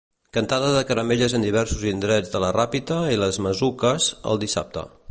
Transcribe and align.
Cantada 0.35 0.69
de 0.75 0.79
caramelles 0.91 1.35
en 1.39 1.45
diversos 1.47 1.85
indrets 1.91 2.35
de 2.37 2.43
La 2.45 2.51
Ràpita 2.59 2.99
i 3.17 3.21
les 3.27 3.41
Masuques 3.49 4.11
el 4.35 4.45
dissabte. 4.49 4.91